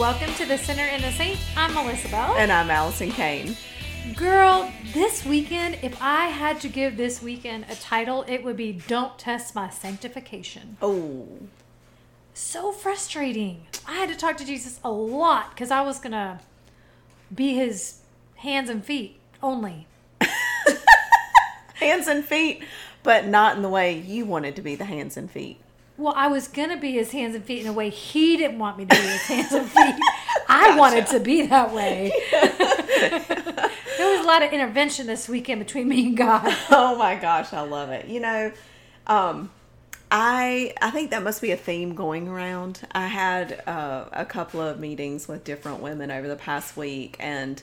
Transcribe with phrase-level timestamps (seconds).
[0.00, 1.38] welcome to the Sinner and the Saint.
[1.54, 2.34] I'm Melissa Bell.
[2.38, 3.54] And I'm Allison Kane.
[4.16, 8.72] Girl, this weekend, if I had to give this weekend a title, it would be
[8.72, 10.78] Don't Test My Sanctification.
[10.80, 11.28] Oh,
[12.32, 13.66] So frustrating.
[13.86, 16.40] I had to talk to Jesus a lot because I was going to
[17.34, 17.98] be his
[18.36, 19.86] hands and feet only.
[21.74, 22.64] hands and feet,
[23.02, 25.60] but not in the way you wanted to be the hands and feet.
[26.00, 28.58] Well, I was going to be his hands and feet in a way he didn't
[28.58, 29.94] want me to be his hands and feet.
[30.48, 32.10] I wanted to be that way.
[32.30, 36.56] there was a lot of intervention this weekend between me and God.
[36.70, 38.06] Oh my gosh, I love it.
[38.06, 38.52] You know,
[39.06, 39.50] um,
[40.10, 42.80] I I think that must be a theme going around.
[42.92, 47.62] I had uh, a couple of meetings with different women over the past week, and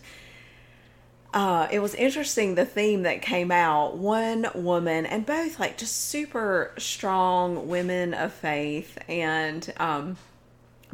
[1.37, 3.95] uh, it was interesting the theme that came out.
[3.95, 10.17] One woman, and both like just super strong women of faith, and um,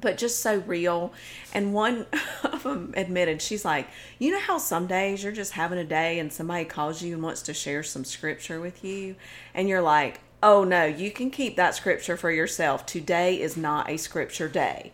[0.02, 1.14] but just so real.
[1.54, 2.08] And one
[2.44, 3.88] of them admitted, she's like,
[4.20, 7.24] You know how some days you're just having a day and somebody calls you and
[7.24, 9.16] wants to share some scripture with you?
[9.54, 12.86] And you're like, Oh no, you can keep that scripture for yourself.
[12.86, 14.92] Today is not a scripture day.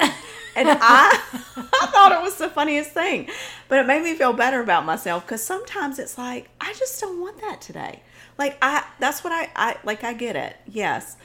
[0.55, 0.75] And I,
[1.55, 3.30] I thought it was the funniest thing,
[3.67, 7.20] but it made me feel better about myself because sometimes it's like, I just don't
[7.20, 8.02] want that today.
[8.38, 10.55] Like, I, that's what I, I, like, I get it.
[10.67, 11.17] Yes.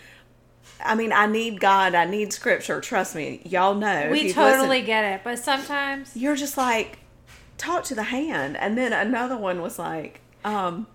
[0.82, 1.94] I mean, I need God.
[1.94, 2.80] I need scripture.
[2.80, 3.42] Trust me.
[3.44, 4.08] Y'all know.
[4.10, 6.98] We totally listened, get it, but sometimes you're just like,
[7.58, 8.56] talk to the hand.
[8.56, 10.86] And then another one was like, um,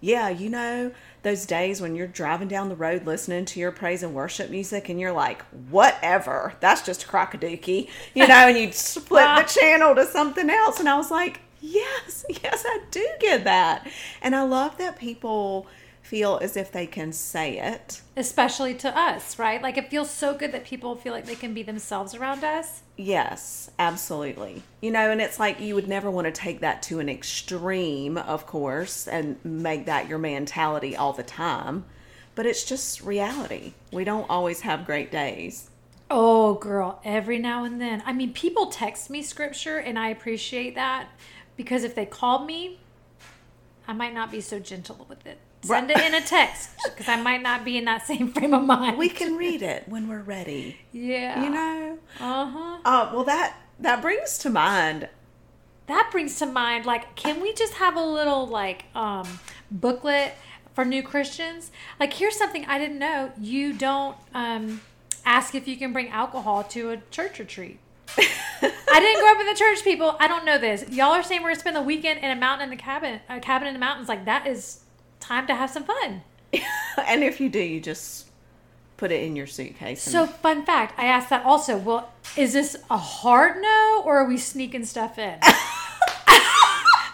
[0.00, 0.92] yeah, you know,
[1.22, 4.88] those days when you're driving down the road listening to your praise and worship music
[4.88, 10.06] and you're like, whatever, that's just crocodookie, you know, and you split the channel to
[10.06, 10.80] something else.
[10.80, 13.86] And I was like, yes, yes, I do get that.
[14.22, 15.66] And I love that people
[16.08, 18.00] feel as if they can say it.
[18.16, 19.62] especially to us, right?
[19.62, 22.82] Like it feels so good that people feel like they can be themselves around us.
[22.96, 24.62] Yes, absolutely.
[24.80, 28.16] You know, and it's like you would never want to take that to an extreme,
[28.16, 31.84] of course, and make that your mentality all the time.
[32.34, 33.74] But it's just reality.
[33.92, 35.68] We don't always have great days.
[36.10, 38.02] Oh, girl, every now and then.
[38.06, 41.08] I mean, people text me scripture and I appreciate that
[41.56, 42.80] because if they called me,
[43.86, 45.38] I might not be so gentle with it.
[45.62, 48.62] Send it in a text because I might not be in that same frame of
[48.64, 48.96] mind.
[48.96, 50.78] We can read it when we're ready.
[50.92, 51.42] yeah.
[51.42, 51.98] You know?
[52.20, 52.78] Uh-huh.
[52.84, 55.08] Uh, well, that that brings to mind.
[55.86, 60.34] That brings to mind like can we just have a little like um booklet
[60.74, 61.70] for new Christians?
[61.98, 63.32] Like here's something I didn't know.
[63.40, 64.80] You don't um
[65.24, 67.78] ask if you can bring alcohol to a church retreat.
[68.18, 70.16] I didn't grow up in the church, people.
[70.18, 70.88] I don't know this.
[70.90, 73.38] Y'all are saying we're gonna spend the weekend in a mountain in the cabin, a
[73.40, 74.08] cabin in the mountains.
[74.08, 74.80] Like that is
[75.28, 76.22] time to have some fun.
[77.06, 78.28] and if you do, you just
[78.96, 80.02] put it in your suitcase.
[80.02, 81.76] So, fun fact, I asked that also.
[81.76, 85.34] Well, is this a hard no, or are we sneaking stuff in?
[85.34, 85.44] okay,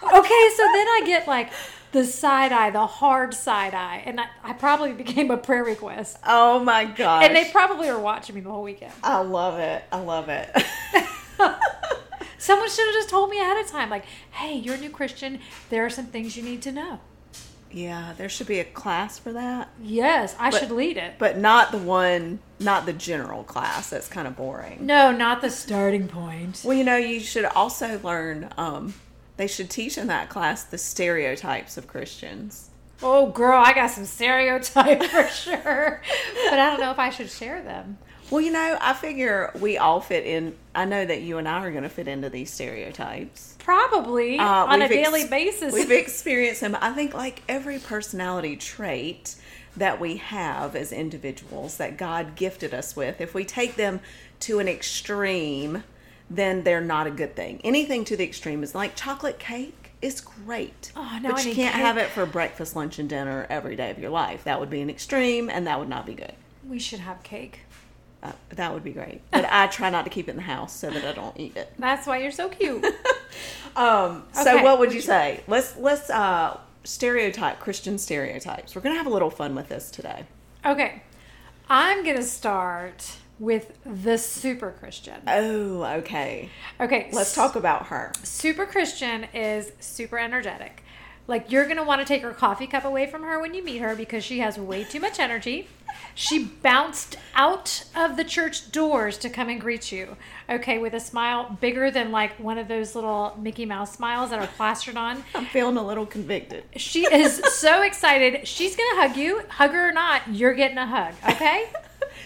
[0.00, 1.50] so then I get like
[1.90, 6.18] the side eye, the hard side eye, and I, I probably became a prayer request.
[6.24, 7.24] oh my gosh.
[7.24, 8.92] And they probably are watching me the whole weekend.
[9.02, 9.84] I love it.
[9.90, 10.50] I love it.
[12.38, 15.40] Someone should have just told me ahead of time, like, hey, you're a new Christian.
[15.70, 17.00] There are some things you need to know.
[17.74, 19.68] Yeah, there should be a class for that.
[19.82, 21.14] Yes, I But- should lead it.
[21.18, 23.90] but not the one, not the general class.
[23.90, 24.86] That's kind of boring.
[24.86, 26.62] No, not the starting point.
[26.64, 28.48] Well, you know, you should also learn.
[28.56, 28.94] Um,
[29.36, 32.70] they should teach in that class the stereotypes of Christians.
[33.02, 36.00] Oh, girl, I got some stereotypes for sure.
[36.48, 37.98] But I don't know if I should share them.
[38.30, 40.54] Well, you know, I figure we all fit in.
[40.74, 44.44] I know that you and I are going to fit into these stereotypes Probably Uh,
[44.44, 45.72] on a ex- daily basis.
[45.72, 46.76] We've experienced them.
[46.80, 49.36] I think, like every personality trait
[49.76, 54.00] that we have as individuals that God gifted us with, if we take them
[54.40, 55.82] to an extreme,
[56.30, 57.60] then they're not a good thing.
[57.64, 60.92] Anything to the extreme is like chocolate cake is great.
[60.94, 61.82] Oh, now but you can't cake.
[61.82, 64.44] have it for breakfast, lunch, and dinner every day of your life.
[64.44, 66.34] That would be an extreme, and that would not be good.
[66.68, 67.60] we should have cake.
[68.24, 69.20] Uh, that would be great.
[69.30, 71.56] But I try not to keep it in the house so that I don't eat
[71.56, 71.70] it.
[71.78, 72.84] That's why you're so cute.
[73.76, 74.62] Um, so Okay.
[74.62, 75.42] what would you say?
[75.48, 78.76] Let's let's uh, stereotype Christian stereotypes.
[78.76, 80.24] We're gonna have a little fun with this today.
[80.64, 81.02] okay.
[81.68, 85.20] I'm going to start with the super Christian.
[85.26, 86.50] Oh, okay.
[86.78, 87.08] Okay.
[87.10, 88.12] Let's talk about her.
[88.22, 90.84] Super Christian is super energetic.
[91.26, 93.78] Like you're gonna want to take her coffee cup away from her when you meet
[93.78, 95.66] her because she has way too much energy.
[96.14, 100.16] She bounced out of the church doors to come and greet you.
[100.48, 104.38] Okay, with a smile bigger than like one of those little Mickey Mouse smiles that
[104.38, 105.24] are plastered on.
[105.34, 106.64] I'm feeling a little convicted.
[106.76, 108.46] She is so excited.
[108.46, 109.42] She's gonna hug you.
[109.48, 111.14] Hug her or not, you're getting a hug.
[111.28, 111.70] Okay.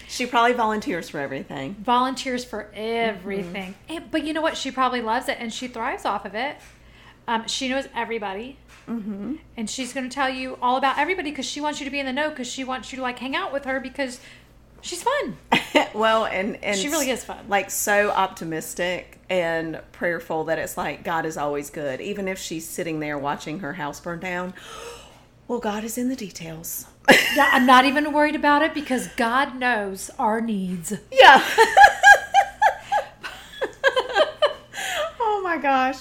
[0.07, 1.75] She probably volunteers for everything.
[1.75, 3.73] volunteers for everything.
[3.73, 3.95] Mm-hmm.
[3.95, 4.57] And, but you know what?
[4.57, 6.57] She probably loves it and she thrives off of it.
[7.27, 8.57] Um, she knows everybody.
[8.87, 9.35] Mm-hmm.
[9.55, 11.99] And she's going to tell you all about everybody because she wants you to be
[11.99, 14.19] in the know because she wants you to like hang out with her because
[14.81, 15.37] she's fun.
[15.93, 17.45] well, and and She really is fun.
[17.47, 22.67] Like so optimistic and prayerful that it's like God is always good, even if she's
[22.67, 24.53] sitting there watching her house burn down.
[25.47, 26.85] Well, God is in the details.
[27.35, 30.93] Yeah, I'm not even worried about it because God knows our needs.
[31.11, 31.43] Yeah.
[35.19, 35.97] oh my gosh.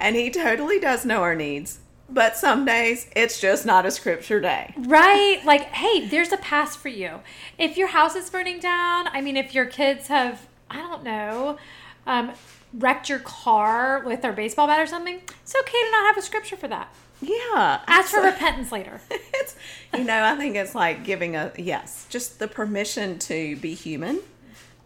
[0.00, 1.78] And he totally does know our needs.
[2.08, 4.74] But some days it's just not a scripture day.
[4.76, 5.40] Right?
[5.44, 7.20] Like, hey, there's a pass for you.
[7.58, 11.58] If your house is burning down, I mean, if your kids have, I don't know,
[12.06, 12.32] um,
[12.72, 16.22] wrecked your car with their baseball bat or something, it's okay to not have a
[16.22, 16.92] scripture for that.
[17.20, 17.80] Yeah.
[17.86, 19.00] Ask for repentance later.
[19.10, 19.56] it's
[19.94, 24.20] you know, I think it's like giving a yes, just the permission to be human.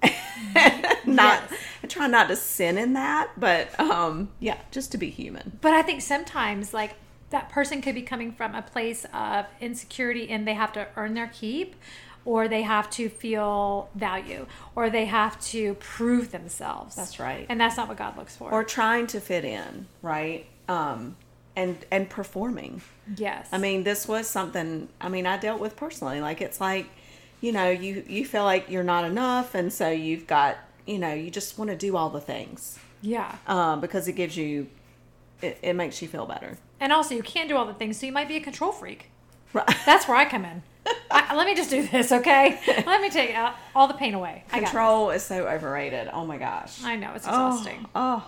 [1.07, 1.43] not
[1.89, 5.59] try not to sin in that, but um yeah, just to be human.
[5.61, 6.95] But I think sometimes, like,
[7.31, 11.15] that person could be coming from a place of insecurity and they have to earn
[11.15, 11.75] their keep,
[12.25, 16.95] or they have to feel value, or they have to prove themselves.
[16.97, 17.47] That's right.
[17.49, 18.51] And that's not what God looks for.
[18.51, 20.47] Or trying to fit in, right?
[20.69, 21.17] Um
[21.57, 22.83] and and performing.
[23.17, 23.49] yes.
[23.51, 26.21] I mean, this was something I mean, I dealt with personally.
[26.21, 26.87] Like it's like,
[27.41, 31.13] you know, you you feel like you're not enough and so you've got, you know,
[31.13, 32.79] you just want to do all the things.
[33.03, 33.37] yeah.
[33.47, 34.69] Um because it gives you
[35.43, 36.59] it, it makes you feel better.
[36.81, 39.11] And also, you can't do all the things, so you might be a control freak.
[39.53, 39.67] Right.
[39.87, 40.63] That's where I come in.
[41.11, 42.59] I, let me just do this, okay?
[42.87, 44.45] Let me take out all the pain away.
[44.49, 46.09] Control is so overrated.
[46.13, 46.83] Oh my gosh.
[46.83, 47.87] I know it's Oh, exhausting.
[47.95, 48.25] Oh,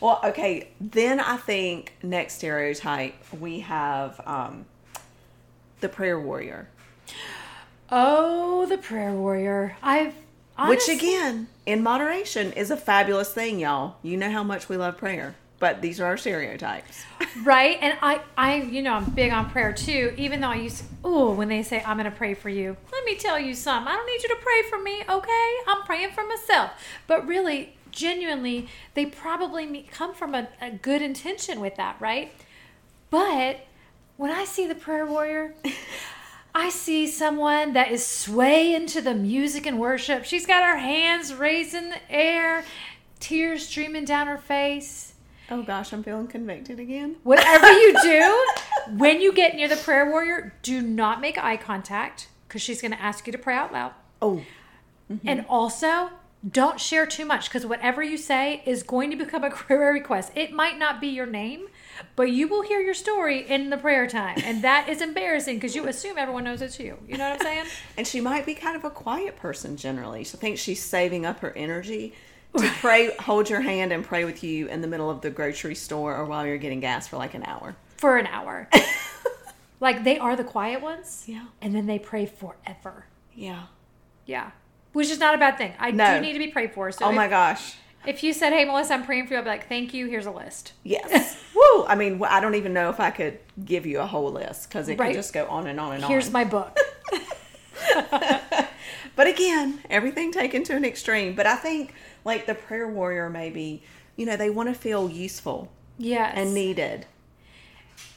[0.00, 0.68] well, okay.
[0.80, 4.66] Then I think next stereotype we have um,
[5.80, 6.68] the prayer warrior,
[7.90, 9.76] Oh, the prayer warrior.
[9.82, 10.14] I've
[10.66, 13.96] which again, in moderation, is a fabulous thing, y'all.
[14.02, 17.04] You know how much we love prayer, but these are our stereotypes.
[17.44, 17.78] right?
[17.80, 20.12] And I, I, you know, I'm big on prayer too.
[20.16, 23.04] Even though I used, oh, when they say I'm going to pray for you, let
[23.04, 23.86] me tell you something.
[23.86, 25.54] I don't need you to pray for me, okay?
[25.68, 26.72] I'm praying for myself.
[27.06, 32.32] But really, genuinely, they probably come from a, a good intention with that, right?
[33.10, 33.60] But
[34.16, 35.54] when I see the prayer warrior,
[36.56, 40.24] I see someone that is swaying to the music and worship.
[40.24, 42.64] She's got her hands raised in the air,
[43.20, 45.11] tears streaming down her face.
[45.52, 47.16] Oh gosh, I'm feeling convicted again.
[47.24, 48.46] Whatever you do,
[48.96, 52.92] when you get near the prayer warrior, do not make eye contact because she's going
[52.92, 53.92] to ask you to pray out loud.
[54.22, 54.42] Oh,
[55.10, 55.28] mm-hmm.
[55.28, 56.08] And also,
[56.48, 60.32] don't share too much because whatever you say is going to become a prayer request.
[60.34, 61.66] It might not be your name,
[62.16, 64.38] but you will hear your story in the prayer time.
[64.42, 66.96] And that is embarrassing because you assume everyone knows it's you.
[67.06, 67.66] You know what I'm saying?
[67.98, 70.24] and she might be kind of a quiet person generally.
[70.24, 72.14] So I think she's saving up her energy
[72.56, 75.74] to pray, hold your hand, and pray with you in the middle of the grocery
[75.74, 77.74] store or while you're getting gas for like an hour.
[77.96, 78.68] For an hour.
[79.80, 81.24] like they are the quiet ones.
[81.26, 81.46] Yeah.
[81.60, 83.06] And then they pray forever.
[83.34, 83.64] Yeah.
[84.26, 84.50] Yeah.
[84.92, 85.72] Which is not a bad thing.
[85.78, 86.16] I No.
[86.16, 86.92] do need to be prayed for.
[86.92, 87.76] So Oh if, my gosh.
[88.06, 90.06] if you said, hey, Melissa, I'm praying for you, I'd be like, thank you.
[90.06, 90.72] Here's a list.
[90.84, 91.38] Yes.
[91.54, 91.84] Woo!
[91.86, 94.88] I mean, I don't even know if I could give you a whole list because
[94.88, 95.08] it Right.
[95.08, 96.10] could just go on and on and Here's on.
[96.10, 96.76] Here's my book.
[99.14, 101.34] But again, everything taken to an extreme.
[101.34, 101.92] But I think
[102.24, 103.82] like the prayer warrior, maybe
[104.16, 106.32] you know they want to feel useful Yes.
[106.36, 107.06] and needed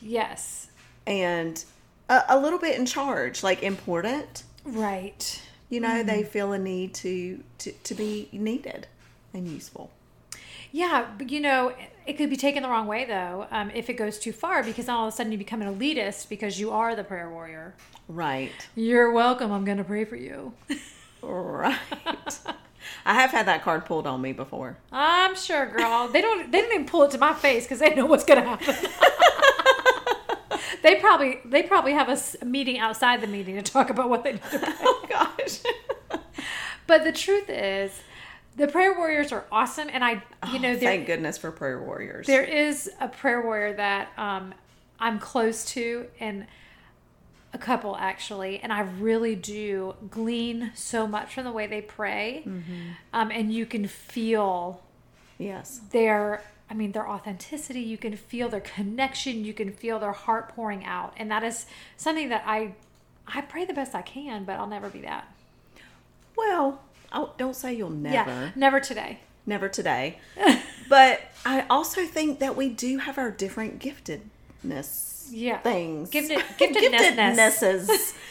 [0.02, 0.68] yes.
[1.06, 1.64] and
[2.10, 4.44] a, a little bit in charge, like important.
[4.64, 5.42] Right.
[5.70, 8.88] You know, they feel a need to, to to be needed
[9.34, 9.92] and useful.
[10.72, 11.74] Yeah, but you know,
[12.06, 14.88] it could be taken the wrong way though, um, if it goes too far, because
[14.90, 17.74] all of a sudden you become an elitist because you are the prayer warrior.
[18.08, 18.52] Right.
[18.76, 19.52] You're welcome.
[19.52, 20.54] I'm going to pray for you.
[21.22, 21.80] Right.
[23.06, 24.78] I have had that card pulled on me before.
[24.92, 26.08] I'm sure, girl.
[26.08, 26.52] They don't.
[26.52, 28.76] They don't even pull it to my face because they know what's going to happen.
[30.84, 31.40] they probably.
[31.46, 34.60] They probably have a meeting outside the meeting to talk about what they need to
[34.60, 34.74] pray.
[34.82, 35.60] Oh gosh.
[36.88, 37.92] But the truth is,
[38.58, 42.28] the prayer warriors are awesome, and I, you know, there, Thank goodness for prayer warriors.
[42.28, 44.54] there is a prayer warrior that um,
[45.00, 46.46] I'm close to, and
[47.56, 52.44] a couple actually, and I really do glean so much from the way they pray,
[53.14, 54.84] um, and you can feel
[55.38, 55.80] yes.
[55.92, 60.50] their I mean their authenticity, you can feel their connection, you can feel their heart
[60.50, 61.14] pouring out.
[61.16, 62.74] And that is something that I
[63.26, 65.34] I pray the best I can, but I'll never be that.
[66.36, 66.82] Well,
[67.14, 68.16] oh, don't say you'll never.
[68.16, 69.20] Yeah, never today.
[69.46, 70.20] Never today.
[70.90, 75.15] but I also think that we do have our different giftedness.
[75.32, 75.60] Yeah.
[75.60, 76.10] things.
[76.12, 76.44] Gifted-.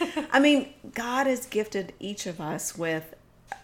[0.31, 3.13] I mean, God has gifted each of us with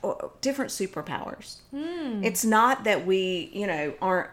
[0.03, 1.57] uh, different superpowers.
[1.71, 2.23] Hmm.
[2.23, 4.29] It's not that we, you know, aren't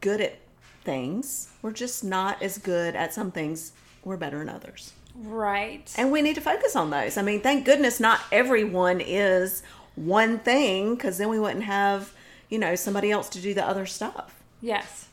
[0.00, 0.38] good at
[0.84, 1.50] things.
[1.62, 3.72] We're just not as good at some things.
[4.04, 4.92] We're better in others.
[5.14, 5.92] Right.
[5.96, 7.16] And we need to focus on those.
[7.16, 9.62] I mean, thank goodness not everyone is
[9.94, 12.12] one thing because then we wouldn't have,
[12.48, 14.42] you know, somebody else to do the other stuff.
[14.60, 15.08] yes.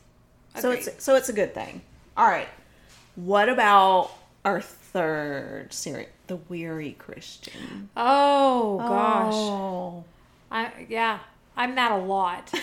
[0.58, 1.80] So it's so it's a good thing.
[2.16, 2.48] All right.
[3.16, 4.10] What about
[4.44, 7.90] our third series, the weary Christian?
[7.96, 9.34] Oh gosh.
[9.34, 10.04] Oh.
[10.50, 11.20] I yeah.
[11.56, 12.52] I'm that a lot.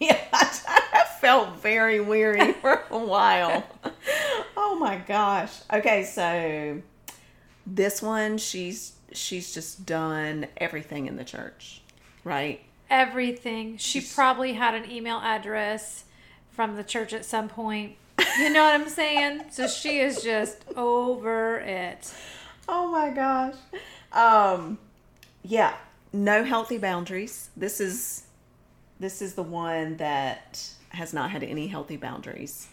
[0.00, 3.64] Yeah, I felt very weary for a while.
[4.56, 5.52] oh my gosh.
[5.70, 6.80] Okay, so
[7.66, 11.82] this one she's she's just done everything in the church,
[12.24, 12.62] right?
[12.88, 13.76] Everything.
[13.76, 16.04] She probably had an email address
[16.50, 17.96] from the church at some point.
[18.38, 19.44] You know what I'm saying?
[19.50, 22.12] So she is just over it.
[22.68, 23.54] Oh my gosh.
[24.12, 24.78] Um
[25.42, 25.74] yeah,
[26.12, 27.50] no healthy boundaries.
[27.56, 28.24] This is
[28.98, 32.68] this is the one that has not had any healthy boundaries.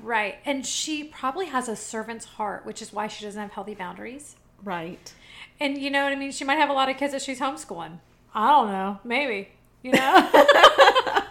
[0.00, 0.36] Right.
[0.44, 4.36] And she probably has a servant's heart, which is why she doesn't have healthy boundaries.
[4.62, 5.12] Right.
[5.60, 6.32] And you know what I mean?
[6.32, 7.98] She might have a lot of kids that she's homeschooling.
[8.34, 8.98] I don't know.
[9.04, 9.48] Maybe.
[9.82, 10.30] You know?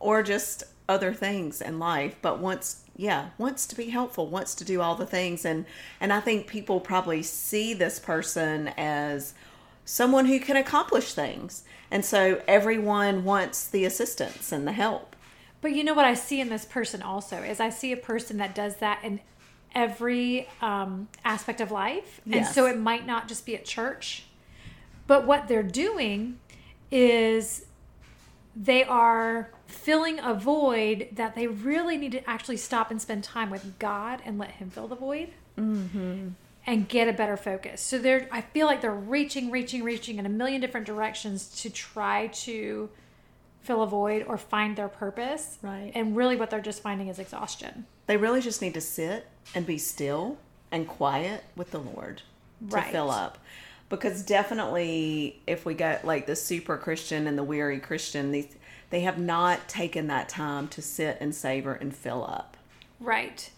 [0.00, 4.64] or just other things in life but wants yeah wants to be helpful wants to
[4.64, 5.44] do all the things.
[5.44, 5.64] And
[6.00, 9.34] and i think people probably see this person as
[9.84, 11.64] someone who can accomplish things.
[11.90, 15.16] And so everyone wants the assistance and the help.
[15.60, 18.36] But you know what I see in this person also is I see a person
[18.38, 19.20] that does that in
[19.74, 22.54] every um, aspect of life, and Yes.
[22.54, 24.24] so it might not just be at church,
[25.06, 26.38] but what they're doing
[26.90, 27.66] is
[28.54, 33.50] they are filling a void that they really need to actually stop and spend time
[33.50, 35.30] with God and let Him fill the void.
[35.58, 36.28] Mm-hmm.
[36.64, 37.80] And get a better focus.
[37.80, 41.70] So they're, I feel like they're reaching, reaching, reaching in a million different directions to
[41.70, 42.88] try to
[43.62, 45.58] fill a void or find their purpose.
[45.60, 45.90] Right.
[45.94, 47.86] And really what they're just finding is exhaustion.
[48.06, 50.38] they really just need to sit and be still
[50.70, 52.18] and quiet with the lord
[52.68, 52.92] to Right.
[52.92, 53.38] fill up
[53.98, 58.48] because definitely if we go like the super christian and the weary christian these
[58.90, 62.56] they have not taken that time to sit and savor and fill up
[63.00, 63.50] Right.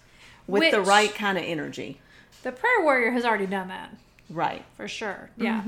[0.46, 2.00] with the right kind of energy
[2.42, 3.90] The prayer warrior has already done that
[4.30, 5.30] right for sure.
[5.36, 5.60] Yeah.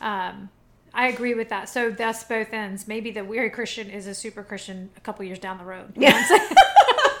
[0.00, 0.48] Um,
[0.92, 1.68] I agree with that.
[1.68, 2.86] So thus both ends.
[2.88, 5.92] Maybe the weary Christian is a super Christian a couple years down the road.
[5.96, 6.56] You know what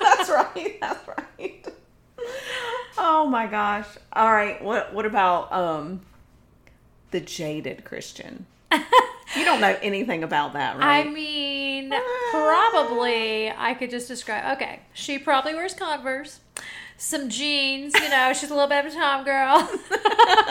[0.00, 1.66] that's right that's right
[2.98, 6.00] oh my gosh all right what what about um
[7.16, 11.06] the jaded christian you don't know anything about that right?
[11.06, 11.90] I mean,
[12.30, 14.56] probably I could just describe.
[14.56, 16.40] Okay, she probably wears Converse,
[16.96, 17.94] some jeans.
[17.94, 19.68] You know, she's a little bit of a tom girl.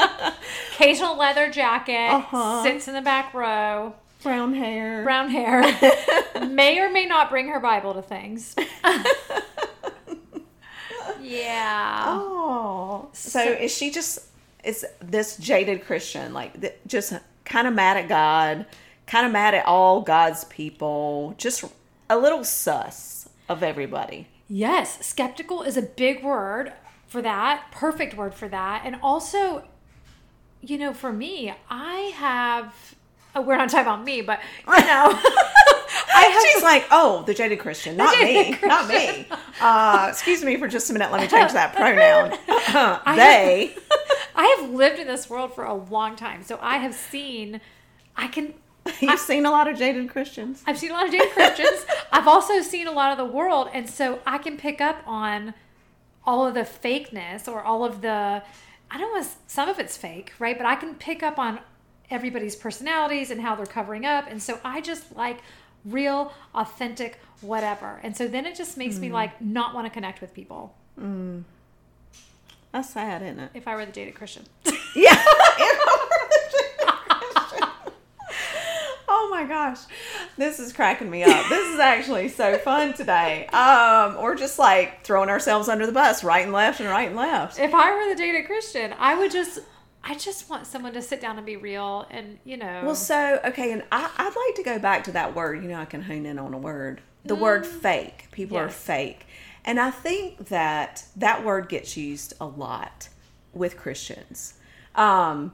[0.74, 2.12] Occasional leather jacket.
[2.14, 2.64] Uh-huh.
[2.64, 3.94] Sits in the back row.
[4.24, 5.62] brown hair Brown hair.
[6.48, 8.56] may or may not bring her Bible to things.
[11.22, 12.04] yeah.
[12.08, 14.20] Oh, so, So- is she just
[14.66, 17.14] is this jaded Christian like th- just
[17.46, 18.66] kind of mad at God,
[19.08, 21.64] kind of mad at all God's people, just
[22.10, 24.28] a little sus of everybody.
[24.48, 26.74] Yes, skeptical is a big word
[27.08, 28.82] for that, perfect word for that.
[28.86, 29.68] And also,
[30.62, 32.96] you know, for me, I have,
[33.36, 35.20] oh, we're not talking about me, but, you know,
[36.16, 39.28] I have, She's like, oh, the jaded Christian, not jaded me, not me.
[39.60, 41.12] Uh, excuse me for just a minute.
[41.12, 42.38] Let me change that pronoun.
[43.16, 43.76] They.
[44.36, 46.44] I have lived in this world for a long time.
[46.44, 47.62] So I have seen,
[48.16, 48.54] I can,
[49.02, 50.62] You've seen a lot of jaded Christians.
[50.68, 51.86] I've seen a lot of jaded Christians.
[52.12, 53.70] I've also seen a lot of the world.
[53.74, 55.54] And so I can pick up on
[56.24, 58.44] all of the fakeness or all of the,
[58.92, 60.58] I don't know, some of it's fake, right?
[60.58, 61.60] But I can pick up on
[62.12, 64.26] everybody's personalities and how they're covering up.
[64.30, 65.40] And so I just like
[65.84, 68.00] real, authentic, whatever.
[68.04, 69.14] And so then it just makes me hmm.
[69.14, 71.40] like not want to connect with people hmm.
[72.76, 73.52] That's sad, isn't it?
[73.54, 74.44] if I were the dated Christian.
[74.98, 75.16] Yeah.
[79.08, 79.80] oh my gosh.
[80.38, 81.48] This is cracking me up.
[81.50, 83.48] This is actually so fun today.
[83.48, 87.16] Um, we're just like throwing ourselves under the bus, right and left and right and
[87.16, 87.60] left.
[87.60, 89.60] if I were the dated Christian, I would just.
[90.04, 92.82] I just want someone to sit down and be real and, you know.
[92.86, 95.64] Well, so okay, and I, I'd like to go back to that word.
[95.64, 97.02] You know, I can hone in on a word.
[97.24, 98.28] The word fake.
[98.32, 99.26] People are fake,
[99.66, 103.10] and I think that that word gets used a lot
[103.54, 104.54] with Christians,
[104.96, 105.52] um,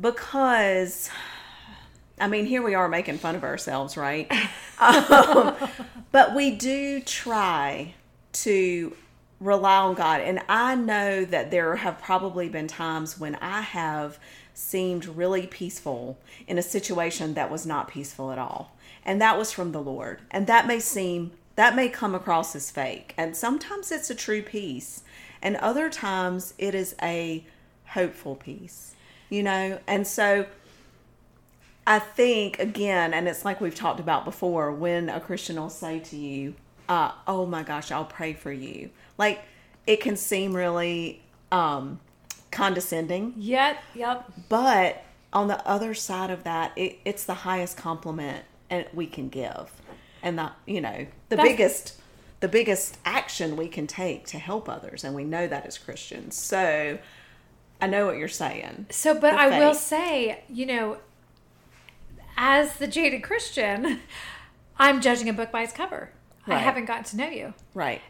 [0.00, 1.10] because
[2.20, 4.30] I mean, here we are making fun of ourselves, right?
[4.78, 5.56] um,
[6.12, 7.94] but we do try
[8.32, 8.94] to
[9.40, 10.20] rely on God.
[10.20, 14.18] And I know that there have probably been times when I have
[14.52, 18.76] seemed really peaceful in a situation that was not peaceful at all.
[19.02, 20.20] And that was from the Lord.
[20.30, 23.12] And that may seem, that may come across as fake.
[23.18, 25.02] And sometimes it's a true peace,
[25.42, 27.44] And other times it is a
[27.88, 28.94] hopeful peace,
[29.28, 29.78] you know?
[29.86, 30.46] And so
[31.86, 35.98] I think, again, and it's like we've talked about before, when a Christian will say
[36.00, 36.54] to you,
[36.88, 38.88] uh, oh my gosh, I'll pray for you.
[39.18, 39.42] Like
[39.86, 41.20] it can seem really
[41.52, 42.00] um,
[42.50, 43.34] condescending.
[43.36, 44.32] Yep, yep.
[44.48, 49.28] But on the other side of that, it, it's the highest compliment and we can
[49.28, 49.70] give,
[50.22, 52.00] and that you know the That's- biggest
[52.40, 56.36] the biggest action we can take to help others, and we know that as Christians.
[56.36, 56.98] So
[57.82, 58.86] I know what you're saying.
[58.90, 60.96] So, but I will say, you know,
[62.36, 64.00] as the jaded Christian,
[64.78, 66.10] I'm judging a book by its cover.
[66.46, 67.54] I haven't gotten to know you.
[67.74, 68.00] Right.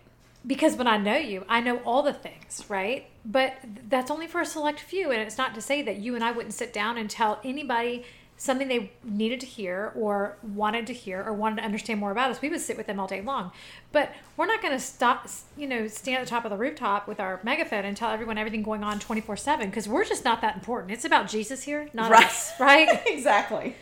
[0.47, 3.11] because when I know you, I know all the things, right?
[3.25, 3.57] But
[3.88, 6.31] that's only for a select few, and it's not to say that you and I
[6.33, 8.05] wouldn't sit down and tell anybody
[8.40, 12.30] something they needed to hear or wanted to hear or wanted to understand more about
[12.30, 12.40] us.
[12.40, 13.52] We would sit with them all day long,
[13.92, 15.28] but we're not going to stop,
[15.59, 18.38] you know, stand at the top of the rooftop with our megaphone and tell everyone
[18.38, 20.90] everything going on twenty four seven because we're just not that important.
[20.90, 22.25] It's about Jesus here, not Right.
[22.25, 22.88] us, right?
[23.06, 23.76] exactly.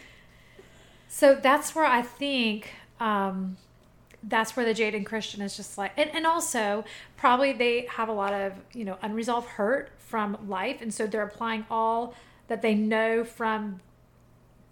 [1.08, 3.58] So that's where I think um,
[4.24, 6.84] that's where the jaded Christian is just like, and, and also
[7.16, 10.82] probably they have a lot of, you know, unresolved hurt from life.
[10.82, 12.14] And so they're applying all
[12.48, 13.80] that they know from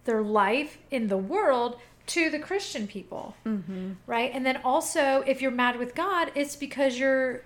[0.07, 3.35] their life in the world to the Christian people.
[3.45, 3.93] Mm-hmm.
[4.07, 4.31] Right.
[4.33, 7.43] And then also, if you're mad with God, it's because you're,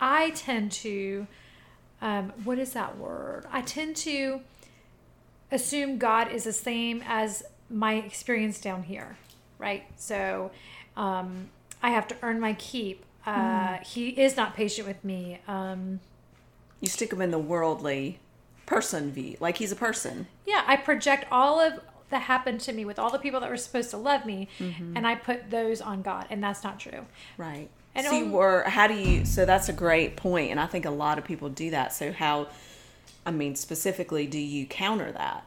[0.00, 1.26] I tend to,
[2.02, 3.46] um, what is that word?
[3.50, 4.40] I tend to
[5.50, 9.16] assume God is the same as my experience down here,
[9.58, 9.84] right?
[9.96, 10.50] So
[10.96, 11.48] um,
[11.82, 13.04] I have to earn my keep.
[13.24, 15.38] Uh, He is not patient with me.
[15.46, 16.00] Um,
[16.80, 18.18] You stick him in the worldly
[18.66, 19.36] person V.
[19.40, 20.26] like he's a person.
[20.46, 23.56] yeah, I project all of that happened to me with all the people that were
[23.56, 24.96] supposed to love me, Mm-hmm.
[24.96, 27.06] and I put those on God, and that's not true.
[27.36, 27.68] Right.
[27.94, 30.84] And so you were how do you so that's a great point and I think
[30.84, 31.94] a lot of people do that.
[31.94, 32.48] So how
[33.24, 35.44] I mean specifically do you counter that?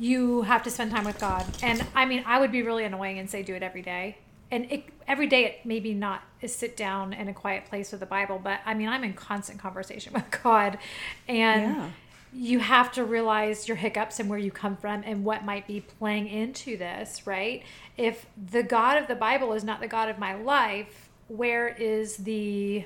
[0.00, 1.44] you have to spend time with God.
[1.60, 4.18] And I mean, I would be really annoying and say do it every day.
[4.50, 7.98] And it, every day, it maybe not is sit down in a quiet place with
[8.00, 10.78] the Bible, but I mean, I'm in constant conversation with God,
[11.26, 11.90] and Yeah.
[12.32, 15.80] You have to realize your hiccups and where you come from and what might be
[15.80, 17.62] playing into this, right?
[17.96, 22.16] If the God of the Bible is not the God of my life, where is
[22.18, 22.84] the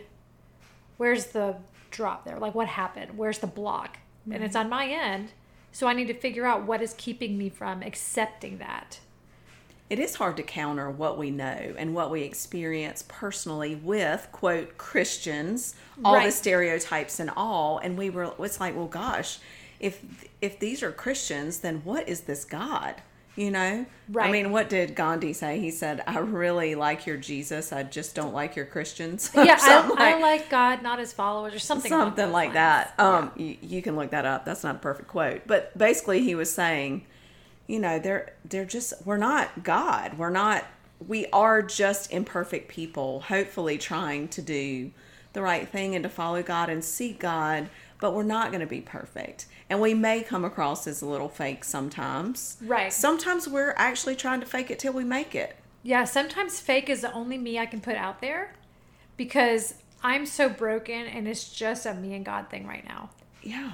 [0.96, 1.56] where's the
[1.90, 2.38] drop there?
[2.38, 3.16] Like what happened?
[3.16, 3.98] Where's the block?
[4.30, 4.66] And it's mm-hmm.
[4.66, 5.32] on my end.
[5.72, 9.00] So I need to figure out what is keeping me from accepting that.
[9.92, 14.78] It is hard to counter what we know and what we experience personally with quote
[14.78, 19.38] Christians, all the stereotypes and all, and we were it's like, well gosh,
[19.80, 20.00] if
[20.40, 23.02] if these are Christians, then what is this God?
[23.36, 23.84] You know?
[24.08, 24.30] Right?
[24.30, 25.60] I mean, what did Gandhi say?
[25.60, 29.30] He said, I really like your Jesus, I just don't like your Christians.
[29.34, 31.90] Yeah, I, Something I like God, not his followers, or something.
[31.90, 32.54] something like lines.
[32.54, 32.94] that.
[32.98, 34.46] Um, you, you can look that up.
[34.46, 37.04] That's not a perfect quote, but basically he was saying,
[37.66, 40.18] you know, they're they're just we're not God.
[40.18, 40.64] We're not.
[41.06, 44.92] We are just imperfect people, hopefully trying to do
[45.32, 47.68] the right thing and to follow God and seek God.
[48.00, 51.28] But we're not going to be perfect, and we may come across as a little
[51.28, 52.56] fake sometimes.
[52.60, 52.92] Right.
[52.92, 55.56] Sometimes we're actually trying to fake it till we make it.
[55.84, 58.54] Yeah, sometimes fake is the only me I can put out there
[59.16, 63.10] because I'm so broken and it's just a me and God thing right now.
[63.42, 63.72] Yeah.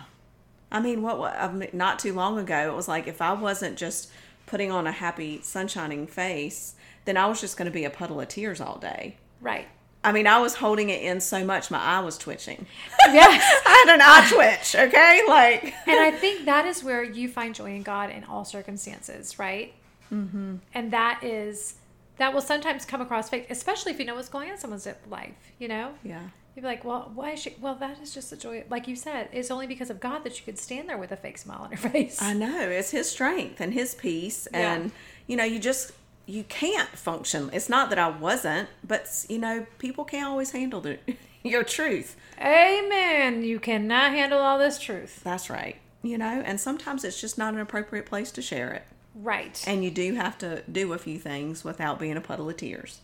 [0.70, 3.32] I mean, what, what I mean, not too long ago, it was like if I
[3.32, 4.10] wasn't just
[4.46, 8.20] putting on a happy, sunshining face, then I was just going to be a puddle
[8.20, 9.16] of tears all day.
[9.40, 9.66] Right.
[10.04, 12.66] I mean, I was holding it in so much, my eye was twitching.
[13.10, 13.62] Yes.
[13.66, 15.22] I had an eye twitch, okay?
[15.26, 19.38] Like, and I think that is where you find joy in God in all circumstances,
[19.38, 19.72] right?
[20.12, 20.56] Mm-hmm.
[20.74, 21.76] And that is
[22.18, 24.86] that will sometimes come across fake, especially if you know what's going on in someone's
[25.08, 25.52] life.
[25.58, 26.28] You know, yeah.
[26.54, 28.64] You'd be like, "Well, why is she?" Well, that is just the joy.
[28.68, 31.16] Like you said, it's only because of God that you could stand there with a
[31.16, 32.20] fake smile on your face.
[32.20, 32.68] I know.
[32.68, 34.48] It's his strength and his peace.
[34.52, 34.74] Yeah.
[34.74, 34.92] And,
[35.26, 35.92] you know, you just,
[36.26, 37.50] you can't function.
[37.52, 40.98] It's not that I wasn't, but, you know, people can't always handle the,
[41.42, 42.16] your truth.
[42.40, 43.42] Amen.
[43.44, 45.20] You cannot handle all this truth.
[45.24, 45.76] That's right.
[46.02, 48.84] You know, and sometimes it's just not an appropriate place to share it.
[49.14, 49.62] Right.
[49.66, 53.00] And you do have to do a few things without being a puddle of tears.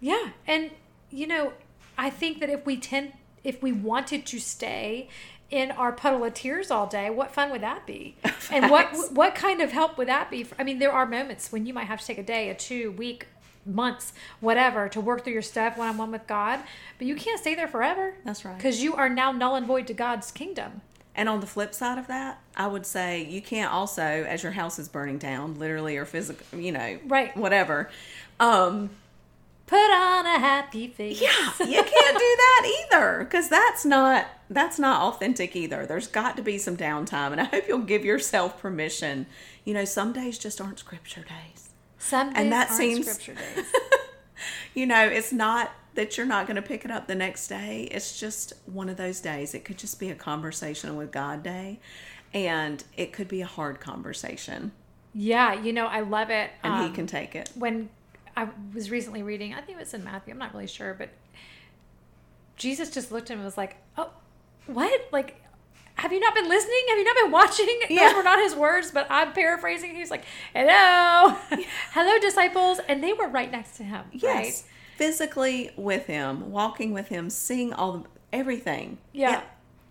[0.00, 0.72] Yeah, and
[1.10, 1.52] you know,
[1.98, 3.12] I think that if we tend,
[3.44, 5.08] if we wanted to stay
[5.50, 8.16] in our puddle of tears all day, what fun would that be?
[8.50, 10.44] And what what kind of help would that be?
[10.44, 12.54] For, I mean, there are moments when you might have to take a day, a
[12.54, 13.26] two week,
[13.64, 16.60] months, whatever, to work through your stuff one on one with God.
[16.98, 18.14] But you can't stay there forever.
[18.24, 18.56] That's right.
[18.56, 20.82] Because you are now null and void to God's kingdom.
[21.14, 24.52] And on the flip side of that, I would say you can't also, as your
[24.52, 27.36] house is burning down, literally or physically, you know, Right.
[27.36, 27.90] whatever.
[28.40, 28.90] Um,
[29.72, 31.20] Put on a happy face.
[31.22, 35.86] yeah, you can't do that either because that's not that's not authentic either.
[35.86, 39.26] There's got to be some downtime, and I hope you'll give yourself permission.
[39.64, 41.70] You know, some days just aren't scripture days.
[41.98, 43.64] Some days And that aren't seems- scripture days.
[44.74, 47.88] You know, it's not that you're not going to pick it up the next day.
[47.90, 49.54] It's just one of those days.
[49.54, 51.78] It could just be a conversation with God day,
[52.34, 54.72] and it could be a hard conversation,
[55.14, 56.50] yeah, you know, I love it.
[56.64, 57.50] and Um, He can take it.
[57.54, 57.90] when
[58.36, 61.10] I was recently reading, I think it was in Matthew, I'm not really sure, but
[62.56, 64.10] Jesus just looked at him and was like, Oh,
[64.66, 65.08] what?
[65.12, 65.42] Like,
[65.96, 66.80] have you not been listening?
[66.88, 67.80] Have you not been watching?
[67.90, 68.08] Yeah.
[68.08, 69.94] Those were not his words, but I'm paraphrasing.
[69.94, 71.36] He's like, Hello,
[71.92, 72.80] hello, disciples.
[72.88, 74.04] And they were right next to him.
[74.12, 74.62] Yes, Right?
[74.96, 78.98] physically with Him, walking with Him, seeing all the everything.
[79.12, 79.42] Yeah.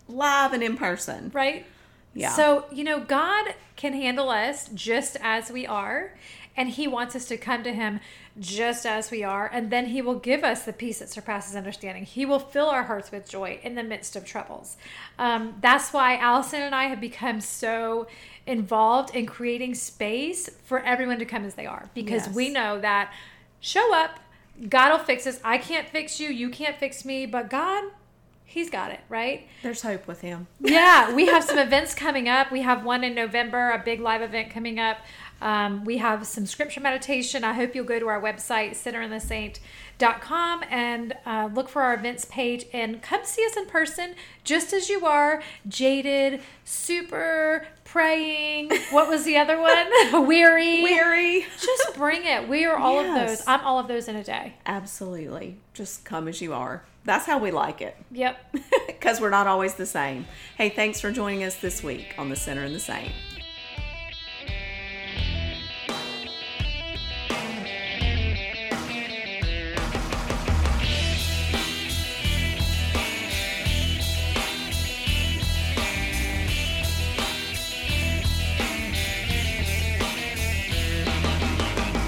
[0.08, 1.32] live and in person.
[1.34, 1.66] Right?
[2.14, 2.32] Yeah.
[2.34, 6.16] So, you know, God can handle us just as we are,
[6.56, 8.00] and He wants us to come to Him
[8.40, 12.04] just as we are, and then He will give us the peace that surpasses understanding.
[12.06, 14.78] He will fill our hearts with joy in the midst of troubles.
[15.20, 18.08] Um, that's why Allison and I have become so
[18.48, 22.36] involved in creating space for everyone to come as they are, because Yes.
[22.36, 23.14] we know that
[23.60, 24.20] show up,
[24.70, 25.40] God will fix us.
[25.44, 27.84] I can't fix you, you can't fix me, but God,
[28.46, 29.48] He's got it, right?
[29.64, 30.48] There's hope with Him.
[30.60, 32.52] Yeah, we have some events coming up.
[32.52, 34.98] We have one in November, a big live event coming up.
[35.42, 37.44] Um, we have some scripture meditation.
[37.44, 42.66] I hope you'll go to our website, sinnerandthesaint.com, and uh, look for our events page
[42.72, 48.72] and come see us in person, just as you are, jaded, super praying.
[48.92, 49.88] What was the other one?
[50.28, 50.84] Weary.
[50.84, 51.46] Weary.
[51.60, 52.48] Just bring it.
[52.48, 53.44] We are all of those.
[53.48, 54.54] I'm all of those in a day.
[54.66, 55.58] Absolutely.
[55.74, 56.84] Just come as you are.
[57.04, 57.96] That's how we like it.
[58.12, 58.56] Yep.
[59.02, 60.28] Because we're not always the same.
[60.58, 63.12] Hey, thanks for joining us this week on The Sinner and the Saint.